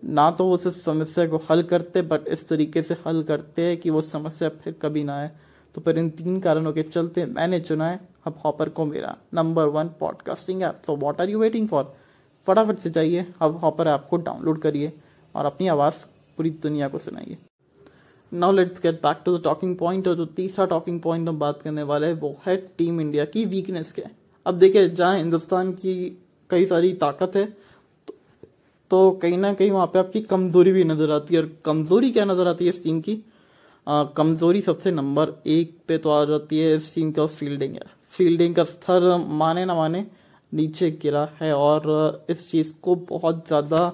ना 0.04 0.30
तो 0.32 0.46
वो 0.46 0.58
सिर्फ़ 0.58 0.78
समस्या 0.78 1.28
को 1.28 1.42
हल 1.50 1.64
करते 1.64 2.02
बट 2.04 2.28
इस 2.28 2.48
तरीके 2.50 2.82
से 2.82 2.96
हल 3.06 3.24
करते 3.24 3.62
हैं 3.62 3.78
कि 3.78 3.90
वो 3.90 4.02
समस्या 4.04 4.50
फिर 4.50 4.76
कभी 4.82 5.04
ना 5.04 5.18
आए। 5.18 5.32
तो 5.76 5.82
फिर 5.82 5.98
इन 6.00 6.10
तीन 6.10 6.40
कारणों 6.42 6.74
के 6.74 6.84
चलते 6.84 7.26
मैंने 7.28 7.60
चुना 7.60 7.90
है 7.90 8.00
हब 8.26 8.40
हॉपर 8.46 8.70
को 8.70 8.86
मेरा 8.86 9.16
number 9.34 9.66
one 9.68 9.90
podcasting 10.00 10.62
app 10.64 10.82
so 10.86 10.96
what 10.96 11.22
are 11.22 11.30
you 11.30 11.40
waiting 11.40 11.68
for 11.68 11.94
फटाफट 12.48 12.78
से 12.78 12.90
जाइए 12.90 13.26
हब 13.42 13.58
हॉपर 13.58 13.88
ऐप 13.88 14.08
को 14.10 14.18
डाउनलोड 14.20 14.62
करिए 14.62 14.94
और 15.36 15.46
अपनी 15.46 15.68
आवाज़ 15.68 16.06
पूरी 16.38 16.50
दुनिया 16.64 16.88
को 16.88 16.98
सुनाइए। 16.98 17.38
Now 18.32 18.52
let's 18.52 18.82
get 18.82 18.96
back 18.96 19.22
to 19.26 19.38
the 19.38 19.44
talking 19.44 19.76
point 19.78 20.08
और 20.08 20.16
जो 20.16 20.26
तीसरा 20.26 20.66
टॉकिंग 20.66 21.00
पॉइंट 21.02 21.28
हम 21.30 21.40
बात 21.40 21.62
करने 21.62 21.84
वाले 21.84 22.08
हैं, 22.08 22.14
वो 22.14 22.36
है 22.46 22.58
टीम 22.78 23.02
इंडिया 23.02 23.26
की 23.26 23.46
वीकनेस 23.46 23.92
क्या 23.92 24.08
है? 24.08 24.16
अब 24.46 24.60
देखिए 24.60 24.90
जहाँ 24.90 25.18
हिंदुस्तान 25.18 25.72
की 25.74 25.94
कई 26.50 26.66
सारी 26.66 26.94
ताकत 26.96 27.36
है 27.36 27.46
तो, 27.46 28.14
तो 28.92 29.12
कहीं 29.22 29.38
ना 29.38 29.54
कहीं 29.54 29.72
वहाँ 29.72 29.88
पे 29.88 30.00
आपकी 30.00 30.22
कमज़ोरी 30.24 30.72
भी 30.72 30.84
नज़र 30.84 31.12
आती 31.12 31.36
है। 31.36 31.42
और 31.42 31.52
कमज़ोरी 31.66 32.12
क्या 32.12 32.26
नज़र 32.26 32.48
आती 32.48 32.66
है 32.66 32.70
इस 32.70 32.84
टीम 32.84 33.02
की? 33.02 33.16
कमज़ोरी 33.88 34.62
सबसे 34.62 34.92
नंबर 34.92 35.34
एक 35.48 35.78
पे 35.88 35.98
तो 35.98 36.10
आ 36.12 36.24
जाती 36.26 36.60
है 36.60 36.76
इस 36.76 36.94
टीम 36.96 37.12
का 37.12 37.26
फील्डिंग 37.28 37.74
है 37.74 37.86
फील्डिंग 38.14 38.56
का 38.56 38.64
स्तर 38.66 39.16
माने 39.34 39.66
ना 39.66 39.76
माने 39.76 40.06
नीचे 40.52 40.90
गिरा 41.02 41.28
है 41.40 41.54
और 41.56 42.26
इस 42.30 42.50
चीज़ 42.52 42.72
को 42.82 42.96
बहुत 43.10 43.44
ज़्यादा 43.48 43.90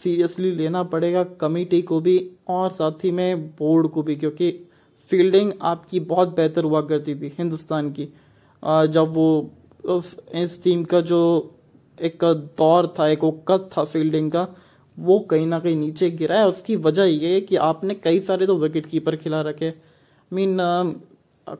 सीरियसली 0.00 0.50
लेना 0.52 0.82
पड़ेगा 0.84 1.22
कमिटी 1.40 1.80
को 1.82 2.00
भी 2.00 2.16
और 2.48 2.70
साथ 2.72 3.04
ही 3.04 3.10
में 3.10 3.46
बोर्ड 3.48 3.88
को 3.88 4.02
भी 4.02 4.16
क्योंकि 4.16 4.50
फील्डिंग 5.10 5.52
आपकी 5.62 6.00
बहुत 6.02 6.34
बेहतर 6.36 6.64
हुआ 6.64 6.80
करती 6.82 7.14
थी 7.14 7.32
हिंदुस्तान 7.38 7.90
की। 7.92 8.08
जब 8.62 9.12
वो 9.14 9.28
उस, 9.84 10.16
इस 10.34 10.62
टीम 10.62 10.84
का 10.84 11.00
जो 11.00 11.20
एक 11.98 12.24
दौर 12.58 12.86
था, 12.98 13.08
एक 13.08 13.24
वक्त 13.24 13.70
था 13.76 13.84
फील्डिंग 13.84 14.30
का, 14.32 14.46
वो 14.98 15.18
कहीं 15.20 15.46
ना 15.46 15.58
कहीं 15.58 15.76
नीचे 15.76 16.10
गिरा 16.12 16.38
है। 16.38 16.48
उसकी 16.48 16.76
वजह 16.78 17.04
ये 17.04 17.34
है 17.34 17.40
कि 17.40 17.56
आपने 17.62 17.94
कई 17.94 18.20
सारे 18.20 18.46
तो 18.46 18.56
विकेट 18.58 18.86
कीपर 18.86 19.16
खिला 19.16 19.40
रखे 19.42 19.72
मीन 20.32 20.56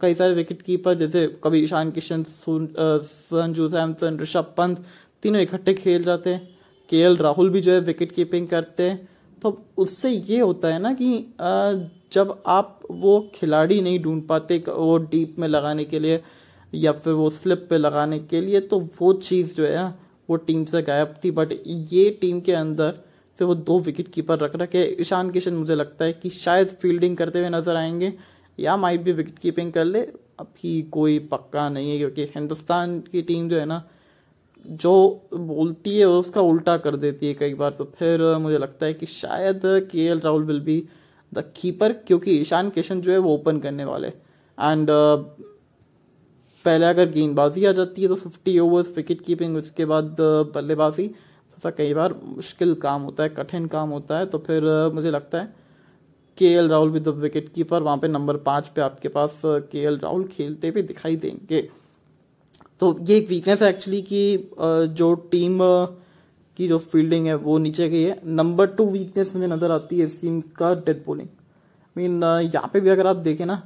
कई 0.00 0.14
सारे 0.14 0.34
विकेट 0.34 0.62
कीपर 0.62 0.94
जैसे 0.94 1.26
कभी 1.44 1.62
ईशान 1.62 1.90
किशन 1.90 2.24
संजू 2.28 3.68
सैमसन, 3.68 4.18
ऋषभ 4.20 4.54
पंत, 4.56 4.84
तीनों 5.22 5.40
इकट्ठे 5.42 5.74
खेल 5.74 6.04
जाते 6.04 6.30
हैं। 6.30 6.48
के 6.90 7.14
राहुल 7.16 7.50
भी 7.50 7.60
जो 7.60 7.72
है 7.72 7.80
विकेट 7.80 8.12
कीपिंग 8.12 8.46
करते 8.48 8.82
हैं। 8.82 9.08
तो 9.42 9.58
उससे 9.78 10.10
ये 10.10 10.40
होता 10.40 10.68
है 10.68 10.78
ना 10.78 10.92
कि 10.92 11.08
जब 12.12 12.42
आप 12.46 12.80
वो 12.90 13.18
खिलाड़ी 13.34 13.80
नहीं 13.80 13.98
ढूंढ 14.02 14.22
पाते 14.22 14.62
वो 14.68 14.96
डीप 15.10 15.36
में 15.38 15.48
लगाने 15.48 15.84
के 15.84 15.98
लिए 15.98 16.20
या 16.74 16.92
फिर 16.94 17.12
वो 17.12 17.28
स्लिप 17.32 17.66
पे 17.70 17.78
लगाने 17.78 18.18
के 18.20 18.40
लिए 18.40 18.60
तो 18.62 18.78
वो 19.00 19.12
चीज़ 19.14 19.54
जो 19.54 19.66
है, 19.66 19.86
वो 20.28 20.36
टीम 20.38 20.64
से 20.64 20.82
गायब 20.82 21.14
थी। 21.24 21.30
बट 21.30 21.52
ये 21.66 22.10
टीम 22.20 22.40
के 22.40 22.52
अंदर 22.54 22.98
से 23.38 23.44
वो 23.44 23.54
दो 23.54 23.78
विकेट 23.80 24.08
कीपर 24.08 24.38
रख 24.38 24.56
रखे 24.56 24.84
ईशान 25.00 25.30
किशन 25.30 25.54
मुझे 25.54 25.74
लगता 25.74 26.04
है 26.04 26.12
कि 26.12 26.30
शायद 26.32 26.68
फील्डिंग 26.82 27.16
करते 27.16 27.38
हुए 27.38 27.48
नज़र 27.50 27.76
आएँगे, 27.76 28.12
या 28.58 28.76
माइट 28.76 29.00
भी 29.00 29.12
विकेट 29.12 29.38
कीपिंग 29.38 29.72
कर 29.72 29.84
ले। 29.84 30.00
अभी 30.40 30.80
कोई 30.92 31.18
पक्का 31.30 31.68
नहीं 31.68 31.90
है, 31.90 31.98
क्योंकि 31.98 32.24
हिंदुस्तान 32.34 32.98
की 33.02 33.22
टीम 33.22 33.48
जो 33.48 33.58
है 33.58 33.64
ना, 33.64 33.82
जो 34.64 35.28
बोलती 35.34 35.96
है 35.98 36.06
उसका 36.08 36.40
उल्टा 36.42 36.76
कर 36.76 36.96
देती 36.96 37.26
है 37.26 37.34
कई 37.34 37.54
बार। 37.54 37.70
तो 37.70 37.84
फिर 37.98 38.22
मुझे 38.38 38.58
लगता 38.58 38.86
है 38.86 38.94
कि 38.94 39.06
शायद 39.06 39.60
K 39.90 40.06
L 40.06 40.20
Rahul 40.20 40.44
will 40.44 40.60
be 40.60 40.82
the 41.32 41.44
keeper 41.56 41.92
क्योंकि 42.06 42.38
ईशान 42.40 42.70
किशन 42.70 43.00
जो 43.00 43.12
है, 43.12 43.18
वो 43.18 43.34
ओपन 43.34 43.58
करने 43.58 43.84
वाले 43.84 44.08
एंड 44.08 44.90
पहले 46.64 46.86
अगर 46.86 47.08
गेंदबाजी 47.10 47.64
आ 47.64 47.72
जाती 47.72 48.02
है 48.02 48.08
तो 48.08 48.14
फिफ्टी 48.16 48.58
ओवर्स 48.58 48.92
विकेट 48.96 49.20
कीपिंग 49.22 49.56
उसके 49.56 49.84
बाद 49.86 50.16
बल्लेबाजी। 50.54 51.08
तो 51.58 51.70
कई 51.72 51.94
बार 51.94 52.14
मुश्किल 52.26 52.74
काम 52.76 53.02
होता 53.02 53.22
है, 53.22 53.28
कठिन 53.30 53.66
काम 53.66 53.90
होता 53.90 54.18
है 54.18 54.26
तो 54.26 54.38
फिर 54.40 54.64
मुझे 54.94 55.10
लगता 55.10 55.40
है 55.40 55.52
K 56.38 56.46
L 56.52 56.68
Rahul 56.68 56.90
with 56.90 57.02
the 57.04 57.08
wicket 57.18 57.48
keeper 57.54 57.82
वहाँ 57.82 57.96
पे 57.98 58.08
नंबर 58.08 58.36
पाँच 58.44 58.68
पे 58.68 58.80
आपके 58.82 59.08
पास 59.10 59.40
के 59.44 59.82
एल 59.82 59.98
राहुल 59.98 60.24
खेलते 60.28 60.68
हुए 60.68 60.82
दिखाई 60.84 61.16
देंगे। 61.16 61.60
तो 62.80 62.96
ये 63.00 63.16
एक 63.16 63.28
वीकनेस 63.28 63.62
है 63.62 63.68
एक्चुअली 63.68 64.00
कि 64.02 64.50
जो 64.92 65.14
टीम 65.30 65.58
की 66.56 66.68
जो 66.68 66.78
फील्डिंग 66.80 67.26
है, 67.26 67.34
वो 67.36 67.58
नीचे 67.58 67.88
गई 67.88 68.02
है। 68.02 68.20
नंबर 68.26 68.66
टू 68.68 68.84
वीकनेस 68.86 69.34
मुझे 69.34 69.46
नज़र 69.46 69.70
आती 69.72 69.98
है 69.98 70.06
इस 70.06 70.20
टीम 70.20 70.40
का 70.56 70.74
डेथ 70.76 71.06
बॉलिंग 71.06 71.28
मीन 71.96 72.22
यहाँ 72.22 72.70
पे 72.72 72.80
भी 72.80 72.88
अगर 72.90 73.06
आप 73.06 73.16
देखें 73.18 73.44
ना, 73.46 73.62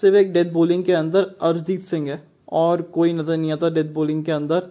सिर्फ़ 0.00 0.16
एक 0.16 0.32
डेथ 0.32 0.52
बॉलिंग 0.52 0.84
के 0.84 0.92
अंदर 0.94 1.34
अर्शदीप 1.42 1.84
सिंह 1.90 2.10
है। 2.10 2.22
और 2.52 2.82
कोई 2.94 3.12
नज़र 3.12 3.36
नहीं 3.36 3.52
आता 3.52 3.70
डेथ 3.70 3.92
बॉलिंग 3.94 4.24
के 4.24 4.32
अंदर। 4.32 4.70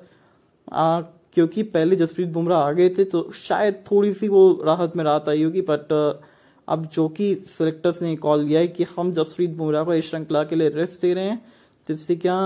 आ, 0.68 1.02
क्योंकि 1.34 1.64
पहले 1.66 1.96
जसप्रीत 1.96 2.30
बुमराह 2.30 2.60
आ 2.60 2.72
गए 2.72 2.90
थे 2.90 3.04
तो 3.06 3.30
शायद 3.36 3.84
थोड़ी 3.92 4.14
सी 4.14 4.28
वो 4.28 4.42
राहत 4.66 4.96
में 4.96 5.04
राहत 5.04 5.30
आई 5.30 5.44
होगी 5.44 5.62
बट 5.64 5.92
अब 6.68 6.90
जो 6.94 7.08
कि 7.10 7.34
सिलेक्टर्स 7.50 8.02
ने 8.02 8.16
कॉल 8.18 8.48
किया 8.48 8.60
है 8.60 8.68
कि 8.68 8.86
हम 8.98 9.12
जसप्रीत 9.14 9.50
बुमराह 9.58 9.84
को 9.84 9.94
इस 9.94 10.10
श्रृंखला 10.10 10.44
के 10.44 10.56
लिए 10.56 10.70
रेस्ट 10.70 11.02
दे 11.02 11.14
रहे 11.14 11.24
हैं 11.26 11.42
जिससे 11.88 12.16
क्या 12.18 12.40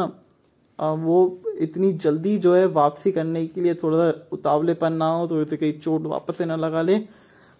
वो 0.79 1.17
इतनी 1.61 1.91
जल्दी 1.95 2.37
जो 2.37 2.53
है 2.55 2.65
वापसी 2.75 3.11
करने 3.11 3.45
के 3.47 3.61
लिए 3.61 3.73
थोड़ा 3.73 3.97
सा 3.97 4.27
उतावलेपन 4.33 4.93
ना 4.93 5.07
हो 5.07 5.27
थोड़ी 5.27 5.45
सी 5.45 5.57
कहीं 5.57 5.73
चोट 5.79 6.05
वापस 6.07 6.37
से 6.37 6.45
ना 6.45 6.55
लगा 6.57 6.81
ले। 6.81 6.97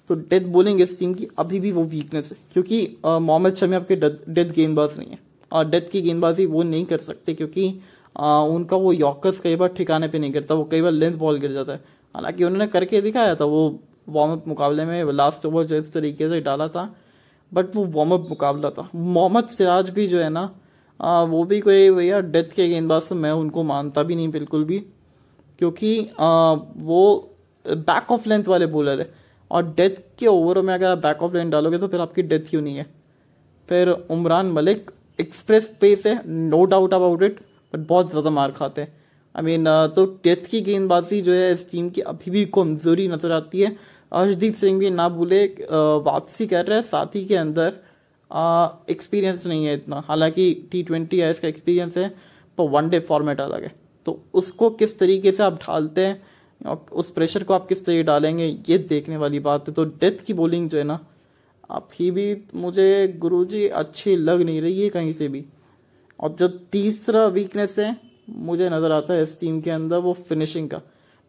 तो 0.10 0.16
डेथ 0.16 0.48
बोलिंग 0.52 0.82
इस 0.82 0.98
टीम 1.00 1.14
की 1.14 1.28
अभी 1.40 1.60
भी 1.60 1.72
वो 1.72 1.84
वीकनेस 1.86 2.32
है 2.32 2.38
क्योंकि 2.54 2.80
मोहम्मद 3.06 3.56
शमी 3.56 3.76
आपके 3.76 3.96
डेथ 3.96 4.52
गेंदबाज 4.52 4.98
नहीं 5.00 5.10
है। 5.10 5.20
डेथ 5.54 5.90
की 5.92 6.02
गेंदबाजी 6.02 6.46
वो 6.46 6.64
नहीं 6.64 6.86
कर 6.86 6.98
सकते 7.00 7.34
क्योंकि 7.34 7.80
आ, 8.16 8.40
उनका 8.40 8.78
वो 8.78 8.94
यॉकर्स 8.94 9.40
कई 9.40 9.56
बार 9.56 9.70
ठिकाने 9.70 10.08
पे 10.08 10.20
नहीं 10.20 10.32
गिरता 10.34 10.56
वो 10.56 10.64
कई 10.64 10.82
बार 10.82 10.92
लेंथ 10.92 11.18
बॉल 11.18 11.40
गिर 11.40 11.52
जाता 11.54 11.74
है। 11.74 11.80
हालाँकि 12.16 12.44
उन्होंने 12.44 12.68
करके 12.68 13.02
दिखाया 13.02 13.36
था 13.36 13.46
वो 13.46 13.80
वार्म 14.10 14.32
अप 14.32 14.48
मुकाबले 14.48 14.86
में 14.86 15.12
लास्ट 15.14 15.46
ओवर 15.46 15.66
जो 15.66 15.76
इस 15.76 15.94
तरीके 15.94 16.30
से 16.30 16.40
डाला 16.42 16.68
था 16.68 16.84
बट 17.52 17.76
वो 17.76 17.86
वार्म 17.86 18.14
अप 18.14 18.26
मुकाबला 18.30 18.70
था। 18.70 18.90
मोहम्मद 18.96 19.48
सिराज 19.50 19.90
भी 19.90 20.08
जो 20.08 20.20
है 20.20 20.30
ना 20.30 20.50
आ, 21.00 21.22
वो 21.24 21.44
भी 21.44 21.60
कोई 21.60 21.90
भैया 21.92 22.20
डेथ 22.22 22.56
के 22.56 22.68
गेंदबाज 22.70 23.02
से 23.02 23.16
मैं 23.16 23.32
उनको 23.32 23.64
मानता 23.64 24.04
भी 24.04 24.16
नहीं 24.16 24.30
बिल्कुल 24.32 24.64
भी 24.64 24.80
क्योंकि 25.60 25.98
आ, 26.20 26.54
वो 26.54 27.30
बैक 27.66 28.12
ऑफ़ 28.12 28.28
लेंथ 28.30 28.44
वाले 28.44 28.66
बॉलर 28.68 29.00
है। 29.00 29.08
और 29.52 29.64
डेथ 29.68 30.02
के 30.20 30.28
ओवरों 30.28 30.64
में 30.64 30.74
अगर 30.74 30.88
आप 30.88 30.98
बैक 30.98 31.22
ऑफ़ 31.24 31.34
लेंथ 31.34 31.52
डालोगे 31.52 31.78
तो 31.78 31.88
फिर 31.88 32.00
आपकी 32.00 32.22
डेथ 32.24 32.50
क्यों 32.50 32.62
नहीं 32.62 32.76
है? 32.78 32.86
फिर 33.70 33.90
उमरान 33.90 34.52
मलिक 34.52 34.92
एक्सप्रेस 35.20 35.70
पेस 35.82 36.06
है 36.08 36.22
no 36.28 36.64
doubt 36.66 36.94
about 36.94 37.24
it 37.24 37.40
but 37.74 37.88
बहुत 37.88 38.10
ज़्यादा 38.10 38.30
मार 38.32 38.52
खाते 38.52 38.82
हैं। 38.82 38.94
आई 39.36 39.44
मीन 39.44 39.66
तो 39.96 40.06
डेथ 40.24 40.50
की 40.50 40.62
गेंदबाजी 40.62 41.22
जो 41.22 41.34
है, 41.34 41.54
इस 41.54 41.70
टीम 41.72 41.90
की 41.90 42.02
अभी 42.04 42.32
भी 42.32 42.46
कमज़ोरी 42.56 43.08
नज़र 43.08 43.32
आती 43.32 43.62
है। 43.62 43.76
अर्शदीप 44.12 44.56
सिंह 44.56 44.80
भी 44.80 44.90
ना 44.92 45.08
भूले 45.10 45.46
वापसी 46.06 46.48
कर 46.48 46.66
रहे 46.66 46.78
हैं 46.78 46.86
साथ 46.86 47.16
ही 47.16 47.24
के 47.26 47.36
अंदर। 47.36 47.74
एक्सपीरियंस 48.92 49.46
नहीं 49.48 49.66
है 49.66 49.74
इतना। 49.74 50.04
हालाँकि 50.08 50.68
टी 50.72 50.84
ट्वेंटी 50.84 51.20
है, 51.20 51.30
इसका 51.32 51.48
एक्सपीरियंस 51.48 51.98
है, 51.98 52.08
पर 52.58 52.70
वन 52.70 52.90
डे 52.90 53.00
फॉर्मेट 53.02 53.42
अलग 53.42 53.64
है। 53.64 53.74
तो 54.06 54.20
उसको 54.34 54.70
किस 54.72 54.98
तरीके 55.00 55.32
से 55.32 55.44
आप 55.44 55.60
ढालते 55.62 56.06
हैं 56.06 56.78
उस 56.94 57.10
प्रेशर 57.12 57.44
को 57.44 57.54
आप 57.54 57.68
किस 57.68 57.86
तरीके 57.86 58.04
डालेंगे, 58.04 58.46
ये 58.70 58.78
देखने 58.80 59.18
वाली 59.18 59.40
बात 59.42 59.68
है। 59.68 59.74
तो 59.74 59.84
डेथ 59.86 60.24
की 60.26 60.34
बॉलिंग 60.34 60.70
जो 60.70 60.78
है 60.78 60.84
ना 60.84 61.00
अभी 61.70 62.10
भी 62.12 62.26
मुझे 62.56 63.08
गुरुजी 63.20 63.68
अच्छी 63.68 64.16
लग 64.16 64.42
नहीं 64.42 64.62
रही 64.62 64.82
है 64.82 64.90
कहीं 64.90 65.14
से 65.14 65.28
भी। 65.28 65.44
और 66.20 66.36
जो 66.40 66.48
तीसरा 66.48 67.26
वीकनेस 67.28 67.80
है, 67.80 67.96
मुझे 68.30 68.70
नज़र 68.70 68.92
आता 68.92 69.14
है 69.14 69.24
इस 69.24 69.40
टीम 69.40 69.60
के 69.62 69.72
अंदर, 69.72 69.98
वो 69.98 70.14
फिनिशिंग 70.28 70.70
का। 70.70 70.82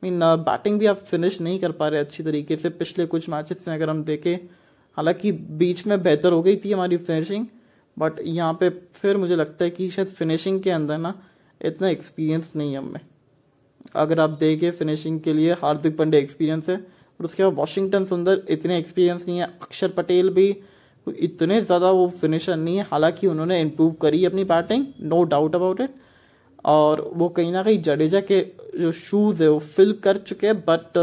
मीन 0.02 0.20
बैटिंग 0.20 0.78
भी 0.78 0.86
आप 0.86 1.04
फिनिश 1.06 1.40
नहीं 1.40 1.58
कर 1.60 1.72
पा 1.72 1.88
रहे 1.88 2.00
अच्छी 2.00 2.22
तरीके 2.22 2.56
से। 2.56 2.68
पिछले 2.70 3.06
कुछ 3.06 3.28
मैचेस 3.28 3.64
में 3.68 3.74
अगर 3.74 3.90
हम 3.90 4.02
देखें, 4.04 4.36
हालाँकि 4.96 5.32
बीच 5.32 5.86
में 5.86 6.02
बेहतर 6.02 6.32
हो 6.32 6.42
गई 6.42 6.56
थी 6.56 6.72
हमारी 6.72 6.96
फिनिशिंग 6.98 7.46
बट 7.96 8.20
यहाँ 8.20 8.52
पे 8.60 8.68
फिर 8.94 9.16
मुझे 9.16 9.36
लगता 9.36 9.64
है 9.64 9.70
कि 9.70 9.88
शायद 9.90 10.08
फिनिशिंग 10.08 10.60
के 10.62 10.70
अंदर 10.70 10.98
ना 10.98 11.14
इतना 11.60 11.88
एक्सपीरियंस 11.88 12.52
नहीं 12.56 12.72
है 12.72 12.78
हमें 12.78 13.00
अगर 13.94 14.20
आप 14.20 14.30
देखें 14.30 14.70
फिनिशिंग 14.70 15.20
के 15.20 15.32
लिए 15.32 15.52
हार्दिक 15.52 15.96
पांडे 15.98 16.18
एक्सपीरियंस 16.18 16.68
है। 16.68 16.76
और 17.20 17.26
उसके 17.26 17.42
बाद 17.44 17.54
वॉशिंगटन 17.54 18.04
सुंदर 18.04 18.42
इतने 18.50 18.78
एक्सपीरियंस 18.78 19.26
नहीं 19.28 19.38
है। 19.38 19.46
अक्षर 19.62 19.88
पटेल 19.96 20.30
भी 20.30 20.48
इतने 21.06 21.60
ज़्यादा 21.60 21.90
वो 21.90 22.08
फिनिशर 22.20 22.56
नहीं 22.56 22.76
है। 22.76 22.86
हालाँकि 22.90 23.26
उन्होंने 23.26 23.60
इम्प्रूव 23.60 23.92
करी 24.02 24.24
अपनी 24.24 24.44
batting 24.46 24.86
no 25.02 25.22
doubt 25.24 25.54
about 25.54 25.80
it 25.80 25.94
और 26.64 27.10
वो 27.14 27.28
कहीं 27.28 27.52
ना 27.52 27.62
कहीं 27.62 27.82
जडेजा 27.82 28.20
के 28.22 28.40
जो 28.80 28.92
शूज़ 28.94 29.42
है, 29.42 29.48
वो 29.48 29.58
फिल 29.58 29.92
कर 30.04 30.16
चुके 30.18 30.46
हैं 30.46 30.58
बट 30.60 30.98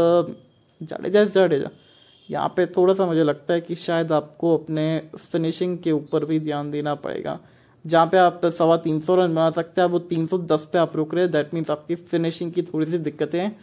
जडेजा 0.80 1.24
जडेजा। 1.26 1.70
यहाँ 2.28 2.48
पे 2.56 2.66
थोड़ा 2.66 2.94
सा 2.94 3.06
मुझे 3.06 3.24
लगता 3.24 3.54
है 3.54 3.60
कि 3.60 3.74
शायद 3.76 4.12
आपको 4.12 4.56
अपने 4.56 4.86
फिनिशिंग 5.16 5.78
के 5.78 5.92
ऊपर 5.92 6.24
भी 6.24 6.38
ध्यान 6.40 6.70
देना 6.70 6.94
पड़ेगा। 6.96 7.38
जहाँ 7.84 8.06
पे 8.06 8.18
आप 8.18 8.40
सवा 8.48 8.76
तीन 8.78 9.00
सौ 9.00 9.14
रन 9.16 9.34
बना 9.34 9.50
सकते 9.50 9.80
हैं 9.80 9.88
वो 9.88 9.98
तीन 10.00 10.26
सौ 10.26 10.38
दस 10.40 10.66
पे 10.72 10.78
आप 10.78 10.96
रुक 10.96 11.14
रहे 11.14 11.24
हैं। 11.24 11.32
दैट 11.32 11.54
मीन्स 11.54 11.70
आपकी 11.70 11.94
फिनिशिंग 11.94 12.52
की 12.52 12.62
थोड़ी 12.62 12.86
सी 12.86 12.98
दिक्कतें 13.00 13.38
हैं। 13.40 13.56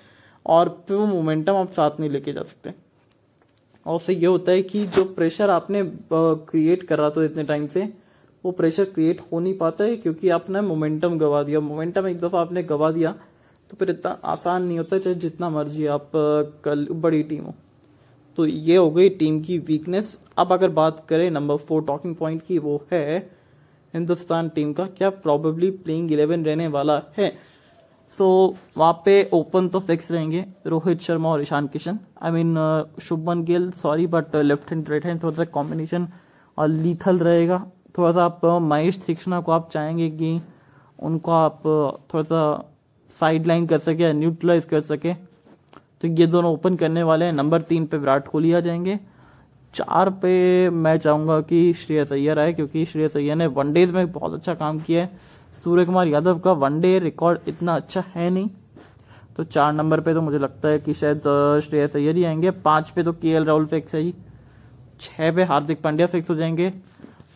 और 0.46 0.70
फिर 0.88 0.98
वो 0.98 1.06
मोमेंटम 1.08 1.56
आप 1.56 1.72
साथ 1.72 2.00
नहीं 2.00 2.10
लेके 2.10 2.34
जा 2.34 2.44
सकते। 2.44 2.74
और 3.86 3.96
उससे 3.96 4.14
ये 4.14 4.26
होता 4.26 4.52
है 4.52 4.62
कि 4.64 4.86
जो 4.88 5.04
प्रेशर 5.06 5.50
आपने 5.50 5.84
क्रिएट 6.14 6.84
कर 6.84 6.98
रहा 7.00 7.10
था 7.10 7.24
इतने 7.26 7.44
टाइम 7.44 7.68
से, 7.68 7.88
वो 8.44 8.52
प्रेशर 8.52 8.86
क्रिएट 8.86 9.22
हो 9.32 9.40
नहीं 9.40 9.58
पाता 9.58 9.84
है 9.84 9.96
क्योंकि 9.98 10.30
आपने 10.32 10.62
मोमेंटम 10.64 11.18
गवा 11.18 11.42
दिया। 11.44 11.60
मोमेंटम 11.62 12.08
एक 12.08 12.20
दफ़ा 12.20 12.42
आपने 12.42 12.64
गवा 12.66 12.92
दिया 12.92 13.12
तो 13.70 13.78
फिर 13.80 13.90
इतना 13.90 14.12
आसान 14.26 14.64
नहीं 14.64 14.78
होता 14.78 14.98
चाहे 14.98 15.16
जितना 15.18 15.50
मर्ज़ी 15.50 15.86
आप 15.88 16.12
कल 16.64 16.88
बड़ी 16.92 17.22
टीम 17.24 17.44
हो। 17.44 17.54
तो 18.38 18.46
ये 18.46 18.76
हो 18.76 18.90
गई 18.92 19.10
टीम 19.12 19.40
की 19.42 19.58
वीकनेस 19.60 20.20
अब 20.38 20.54
अगर 20.54 20.70
बात 20.72 21.06
करें 21.10 21.30
नंबर 21.32 21.58
फोर 21.58 21.84
टॉकिंग 21.84 22.16
पॉइंट 22.16 22.42
की, 22.42 22.58
वो 22.58 22.84
है 22.92 23.18
हिंदुस्तान 23.94 24.50
टीम 24.50 24.74
का। 24.74 24.86
क्या 24.88 25.10
प्रॉबेबली 25.10 25.70
प्लेइंग 25.74 26.12
इलेवन 26.12 26.46
रहने 26.46 26.68
वाला 26.70 27.02
है? 27.18 27.32
सो 28.18 28.26
so, 28.48 28.78
वहाँ 28.78 28.94
पे 29.06 29.30
ओपन 29.34 29.68
तो 29.70 29.80
फिक्स 29.80 30.12
रहेंगे 30.12 30.46
रोहित 30.68 31.02
शर्मा 31.02 31.30
और 31.30 31.42
Ishan 31.42 31.68
Kishan. 31.68 32.00
I 32.22 32.32
mean 32.32 32.56
Shubman 33.02 33.44
Gill 33.44 33.70
sorry 33.72 34.08
but 34.08 34.36
left 34.36 34.72
hand 34.72 34.90
right 34.90 35.06
hand 35.06 35.22
थोड़ा 35.24 35.36
सा 35.36 35.46
कॉम्बिनेशन 35.52 36.08
और 36.58 36.68
लीथल 36.68 37.20
रहेगा। 37.20 37.60
थोड़ा 37.98 38.12
सा 38.12 38.26
आप 38.26 38.46
महेश 38.46 38.98
तीक्ष्णा 38.98 39.40
को 39.42 39.52
आप 39.52 39.70
चाहेंगे 39.72 40.10
कि 40.10 40.42
उनको 41.00 41.32
आप 41.32 41.62
थोड़ा 42.14 42.24
सा 42.24 42.42
साइड 43.20 43.48
लाइन 43.48 43.68
कर 43.68 43.80
सके 43.80 44.12
न्यूट्रलाइज 44.14 44.66
कर 44.66 44.82
सके। 44.82 45.14
तो 46.02 46.08
ये 46.08 46.28
दोनों 46.28 46.54
ओपन 46.54 46.76
करने 46.76 47.04
वाले 47.04 47.26
हैं। 47.26 47.34
नंबर 47.34 47.62
तीन 47.62 47.86
पे 47.86 47.98
विराट 47.98 48.28
कोहली 48.28 48.54
आ 48.54 48.60
जाएँगे। 48.60 49.00
चार 49.74 50.10
पे 50.10 50.70
मैं 50.70 50.98
चाहूँगा 50.98 51.40
कि 51.42 51.74
श्रेयस 51.74 52.12
अय्यर 52.14 52.40
आए 52.40 52.54
क्योंकि 52.54 52.86
श्रेयस 52.86 53.18
अय्यर 53.18 53.36
ने 53.36 53.48
वनडेज 53.48 53.92
में 53.92 54.12
बहुत 54.12 54.34
अच्छा 54.34 54.54
काम 54.54 54.80
किया 54.80 55.04
है। 55.04 55.10
सूर्य 55.56 55.86
कुमार 55.86 56.08
यादव 56.08 56.40
का 56.40 56.52
वनडे 56.54 56.98
रिकॉर्ड 57.00 57.48
इतना 57.48 57.76
अच्छा 57.76 58.04
है 58.16 58.30
नहीं। 58.30 58.50
तो 59.38 59.44
चार 59.46 59.74
नंबर 59.74 60.00
पे 60.00 60.14
तो 60.14 60.22
मुझे 60.22 60.38
लगता 60.38 60.70
है 60.70 60.80
कि 60.80 60.94
शायद 60.94 61.22
श्रेयस 61.64 61.96
अय्यर 61.96 62.16
ही 62.16 62.24
आएँगे। 62.24 62.52
पाँच 62.52 62.90
पे 62.90 63.04
तो 63.04 63.14
के 63.14 63.38
राहुल 63.40 63.66
फिक्स 63.66 63.96
है 63.96 64.02
ही 64.02 64.14
छह 65.02 65.32
पे 65.32 65.44
हार्दिक 65.44 65.82
पांड्या 65.82 66.08
फिक्स 66.08 66.30
हो 66.30 66.36
जाएँगे। 66.36 66.70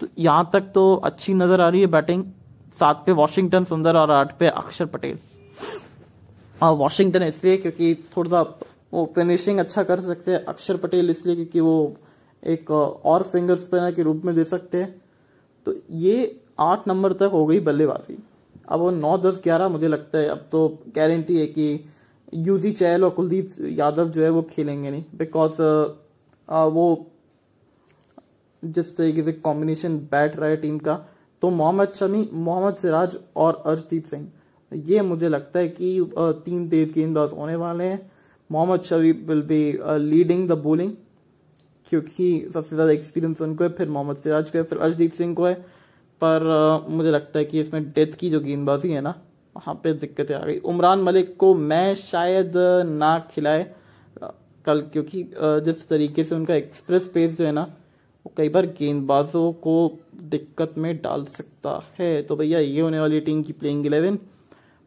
तो 0.01 0.07
यहाँ 0.19 0.49
तक 0.53 0.71
तो 0.73 0.93
अच्छी 0.95 1.33
नज़र 1.33 1.61
आ 1.61 1.67
रही 1.69 1.81
है 1.81 1.87
बैटिंग 1.89 2.23
सात 2.79 3.03
पे 3.05 3.11
वॉशिंगटन 3.13 3.63
सुंदर 3.63 3.95
और 3.95 4.11
आठ 4.11 4.37
पे 4.39 4.47
अक्षर 4.47 4.85
पटेल। 4.87 5.17
और 6.61 6.75
वॉशिंगटन 6.77 7.23
इसलिए 7.23 7.57
क्योंकि 7.57 7.93
थोड़ा 8.17 8.29
सा 8.29 8.41
वो 8.93 9.05
फिनिशिंग 9.15 9.59
अच्छा 9.59 9.83
कर 9.83 10.01
सकते 10.01 10.31
हैं। 10.31 10.43
अक्षर 10.45 10.77
पटेल 10.77 11.09
इसलिए 11.09 11.35
क्योंकि 11.35 11.59
वो 11.59 11.95
एक 12.43 12.71
और 12.71 13.23
फिंगर 13.23 13.57
स्पिनर 13.57 13.91
के 13.91 14.03
रूप 14.03 14.21
में 14.25 14.35
दे 14.35 14.43
सकते 14.45 14.77
हैं। 14.77 14.93
तो 15.67 15.73
ये 15.91 16.23
आठ 16.57 16.87
नंबर 16.87 17.13
तक 17.13 17.29
हो 17.33 17.45
गई 17.45 17.59
बल्लेबाजी। 17.61 18.17
अब 18.65 18.79
वो 18.79 18.89
नौ, 18.91 19.17
दस, 19.19 19.39
ग्यारह 19.43 19.69
मुझे 19.69 19.87
लगता 19.87 20.17
है, 20.17 20.27
अब 20.27 20.47
तो 20.51 20.67
गारंटी 20.95 21.39
है 21.39 21.47
कि 21.47 21.85
यूजी 22.37 22.71
चहल 22.73 23.03
और 23.03 23.09
कुलदीप 23.11 23.55
यादव 23.71 24.09
जो 24.09 24.23
है 24.23 24.29
वो 24.31 24.41
खेलेंगे 24.51 24.91
नहीं। 24.91 25.03
बिकॉज़ 25.15 25.61
वो 26.47 26.85
जिस 28.63 28.95
तरीके 28.97 29.23
से 29.23 29.31
कॉम्बिनेशन 29.33 29.97
बैठ 30.11 30.35
रहा 30.35 30.49
है 30.49 30.57
टीम 30.57 30.77
का 30.79 30.95
तो 31.41 31.49
मोहम्मद 31.51 31.93
शमी, 31.95 32.29
मोहम्मद 32.33 32.75
सिराज 32.75 33.17
और 33.35 33.61
अर्शदीप 33.65 34.05
सिंह, 34.07 34.27
ये 34.71 35.01
मुझे 35.03 35.29
लगता 35.29 35.59
है 35.59 35.67
कि 35.69 36.11
तीन 36.15 36.67
तेज 36.69 36.91
गेंदबाज 36.93 37.31
होने 37.31 37.55
वाले 37.57 37.83
हैं। 37.83 38.11
Mohammed 38.49 38.81
Shami 38.83 39.11
will 39.11 39.41
be 39.43 39.61
leading 40.01 40.47
the 40.49 40.57
bowling 40.59 40.91
क्योंकि 41.87 42.49
सबसे 42.53 42.75
ज़्यादा 42.75 42.91
एक्सपीरियंस 42.91 43.41
उनको 43.41 43.63
है, 43.63 43.69
फिर 43.71 43.89
मोहम्मद 43.89 44.17
सिराज 44.17 44.49
को 44.51 44.57
है, 44.57 44.63
फिर 44.63 44.77
अर्शदीप 44.79 45.13
सिंह 45.13 45.35
को 45.35 45.45
है। 45.45 45.65
पर 46.23 46.85
मुझे 46.89 47.11
लगता 47.11 47.39
है 47.39 47.45
कि 47.45 47.59
इसमें 47.59 47.91
डेथ 47.91 48.15
की 48.19 48.29
जो 48.29 48.39
गेंदबाजी 48.39 48.91
है 48.91 49.01
ना, 49.01 49.13
वहाँ 49.55 49.73
पे 49.83 49.93
दिक्कतें 49.95 50.35
आ 50.35 50.39
गई। 50.39 50.57
उमरान 50.59 50.99
मलिक 51.01 51.35
को 51.37 51.53
मैं 51.55 51.93
शायद 51.97 52.53
ना 52.89 53.17
खिलाए 53.31 53.63
कल, 54.65 54.81
क्योंकि 54.83 55.23
जिस 55.37 55.87
तरीके 55.89 56.23
से 56.23 56.35
उनका 56.35 56.55
एक्सप्रेस 56.55 57.09
पेस 57.13 57.37
जो 57.37 57.45
है 57.45 57.51
ना, 57.51 57.61
वो 58.25 58.33
कई 58.37 58.49
बार 58.49 58.65
गेंदबाजों 58.77 59.51
को 59.63 59.75
दिक्कत 60.29 60.73
में 60.77 60.95
डाल 60.97 61.25
सकता 61.27 61.81
है। 61.99 62.21
तो 62.21 62.35
भैया, 62.35 62.59
ये 62.59 62.81
होने 62.81 62.99
वाली 62.99 63.19
टीम 63.21 63.41
की 63.43 63.53
playing 63.53 63.85
eleven 63.85 64.19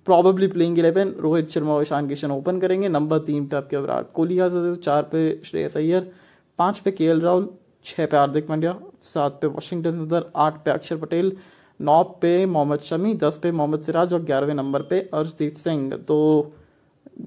probably 0.07 0.47
playing 0.49 0.78
eleven 0.78 1.09
Rohit 1.19 1.50
Sharma 1.50 1.73
और 1.75 1.83
ईशान 1.83 2.09
किशन 2.09 2.31
ओपन 2.31 2.61
करेंगे। 2.61 2.88
नंबर 2.88 3.19
तीन 3.21 3.47
पे 3.47 3.57
आपके 3.57 3.76
विराट 3.76 4.12
कोहली 4.14 4.38
आ 4.38 4.49
चार 4.76 5.02
पे 5.12 5.23
श्रेयस 5.45 5.76
अय्यर, 5.76 6.11
पाँच 6.59 6.78
पे 6.78 6.90
के 6.93 7.12
राहुल 7.14 7.49
छह 7.87 8.07
पे 8.07 8.16
हार्दिक 8.16 8.47
पांड्या, 8.47 8.75
सात 9.05 9.38
पे 9.40 9.47
वॉशिंगटन 9.47 9.93
सुंदर, 9.93 10.25
आठ 10.37 10.64
पे 10.64 10.71
अक्षर 10.71 10.97
पटेल, 10.97 11.37
नौ 11.81 12.02
पे 12.23 12.47
मोहम्मद 12.47 12.81
शमी, 12.81 13.14
दस 13.14 13.38
पे 13.43 13.52
मोहम्मद 13.52 13.83
सिराज 13.83 14.12
और 14.12 14.23
ग्यारहवें 14.23 14.55
नंबर 14.55 14.83
पे 14.83 15.00
अर्शदीप 15.14 15.57
सिंह। 15.57 15.97
तो 15.99 16.52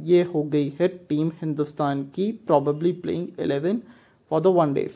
ये 0.04 0.24
हो 0.24 0.44
गई 0.44 0.74
है 0.80 0.88
टीम 1.10 1.32
हिंदुस्तान 1.42 2.04
की 2.16 2.32
probably 2.48 2.92
playing 3.04 3.28
eleven 3.40 3.82
for 4.32 4.42
the 4.42 4.48
one 4.48 4.74
days 4.74 4.88